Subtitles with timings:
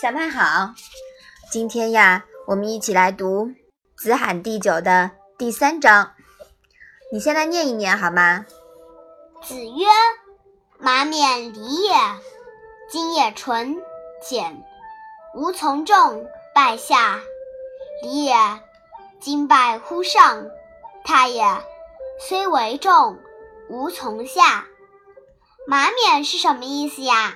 [0.00, 0.72] 小麦好，
[1.52, 3.48] 今天呀，我们一起来读
[3.98, 6.12] 《子罕第九》的第三章。
[7.12, 8.46] 你先来念一念好吗？
[9.42, 9.84] 子曰
[10.80, 11.92] ：“马冕礼也，
[12.88, 13.76] 今也纯
[14.26, 14.64] 简，
[15.34, 17.20] 无从众，拜下。
[18.02, 18.34] 礼也，
[19.20, 20.46] 今拜乎上。
[21.04, 21.44] 太也，
[22.26, 23.18] 虽为众，
[23.68, 24.64] 无从下。”
[25.68, 27.34] 马冕是什么意思呀？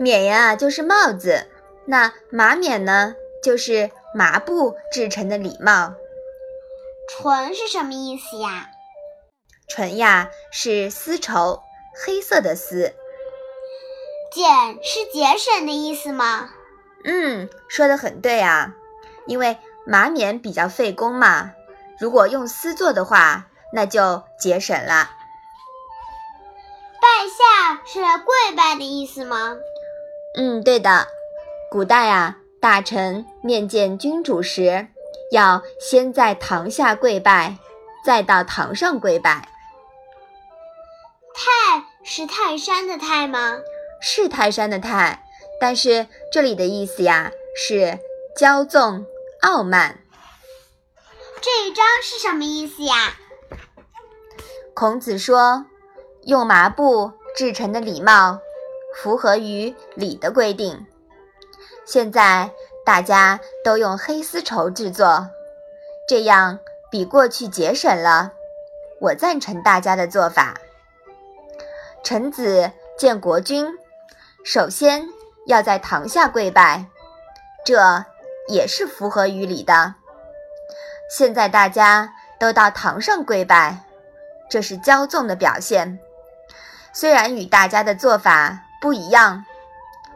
[0.00, 1.46] 冕呀，就是帽子。
[1.84, 5.92] 那马冕呢，就是麻布制成的礼帽。
[7.10, 8.70] 纯是什么意思呀？
[9.68, 11.62] 纯呀，是丝绸，
[12.02, 12.94] 黑色的丝。
[14.32, 16.48] 俭是节省的意思吗？
[17.04, 18.74] 嗯，说的很对啊。
[19.26, 21.52] 因为麻冕比较费工嘛，
[22.00, 25.10] 如果用丝做的话，那就节省了。
[27.02, 29.56] 拜下是跪拜的意思吗？
[30.36, 31.06] 嗯，对的。
[31.70, 34.88] 古代啊，大臣面见君主时，
[35.32, 37.56] 要先在堂下跪拜，
[38.04, 39.48] 再到堂上跪拜。
[41.34, 43.58] 泰是泰山的泰吗？
[44.00, 45.24] 是泰山的泰，
[45.60, 47.98] 但是这里的意思呀是
[48.36, 49.06] 骄纵
[49.42, 49.98] 傲慢。
[51.40, 53.14] 这一章是什么意思呀？
[54.74, 55.66] 孔子说。
[56.24, 58.40] 用麻布制成的礼帽，
[58.96, 60.86] 符合于礼的规定。
[61.86, 62.50] 现在
[62.84, 65.28] 大家都用黑丝绸制作，
[66.08, 66.58] 这样
[66.90, 68.32] 比过去节省了。
[69.00, 70.54] 我赞成大家的做法。
[72.02, 73.66] 臣子见国君，
[74.44, 75.08] 首先
[75.46, 76.86] 要在堂下跪拜，
[77.64, 78.04] 这
[78.48, 79.94] 也是符合于礼的。
[81.10, 83.84] 现在大家都到堂上跪拜，
[84.48, 85.98] 这是骄纵的表现。
[86.92, 89.44] 虽然与大家的做法不一样，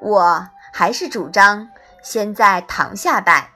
[0.00, 1.70] 我还是主张
[2.02, 3.50] 先在堂下拜。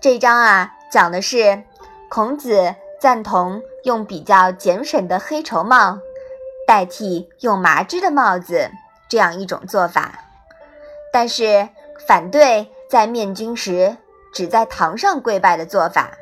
[0.00, 1.62] 这章啊，讲的是
[2.08, 5.98] 孔子赞同用比较俭省的黑绸帽
[6.66, 8.70] 代替用麻织的帽子
[9.06, 10.18] 这样一种做法，
[11.12, 11.68] 但是
[12.06, 13.98] 反对在面君时
[14.32, 16.16] 只在堂上跪拜的做法，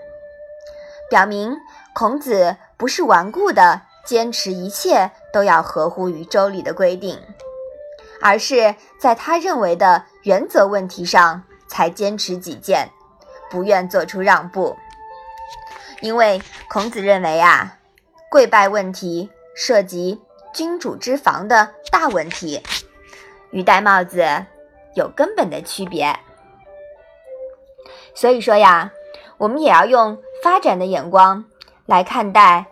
[1.08, 1.56] 表明
[1.94, 3.82] 孔子不是顽固的。
[4.04, 7.19] 坚持一切都要合乎于周礼的规定，
[8.20, 12.91] 而是在他认为的原则问题上才坚持己见，
[13.50, 14.76] 不愿做出让步。
[16.00, 17.78] 因为孔子认为啊，
[18.31, 20.21] 跪拜问题涉及
[20.53, 22.62] 君主之防的大问题，
[23.50, 24.44] 与戴帽子
[24.94, 26.15] 有根本的区别。
[28.15, 28.92] 所以说呀，
[29.38, 31.44] 我们也要用发展的眼光
[31.87, 32.66] 来看待。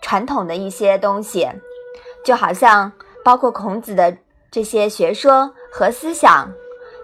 [0.00, 1.48] 传统的一些东西，
[2.24, 2.92] 就好像
[3.24, 4.16] 包括孔子的
[4.50, 6.52] 这些学说和思想，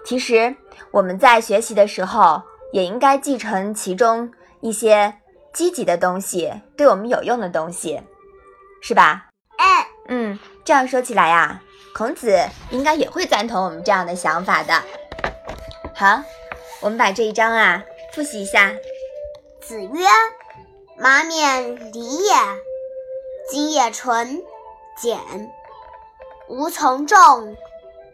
[0.05, 0.55] 其实
[0.91, 2.41] 我们在学习的时候
[2.71, 5.13] 也应该继承其中一些
[5.53, 8.01] 积极的东西，对我们有用的东西，
[8.81, 9.29] 是吧？
[9.57, 11.61] 哎，嗯，这样说起来呀，
[11.93, 12.37] 孔子
[12.71, 14.73] 应该也会赞同我们这样的想法的。
[15.93, 16.21] 好，
[16.81, 17.83] 我们把这一章啊
[18.13, 18.73] 复习一下。
[19.61, 20.05] 子曰
[20.99, 22.33] ：“马冕礼也。”
[23.47, 24.41] 今夜纯
[24.97, 25.19] 简，
[26.47, 27.55] 无从众，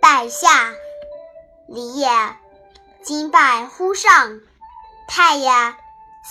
[0.01, 0.73] 拜下。
[1.67, 2.09] 礼也，
[3.01, 4.41] 今拜乎上。
[5.07, 5.49] 太也，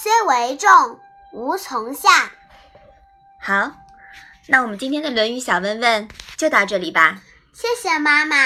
[0.02, 1.00] 虽为重，
[1.32, 2.30] 无从下。
[3.40, 3.72] 好，
[4.48, 7.18] 那我们今天的《论语》小问问就到这里吧。
[7.54, 8.36] 谢谢妈妈。